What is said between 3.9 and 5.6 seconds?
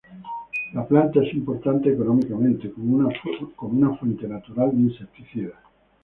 fuente natural de insecticidas.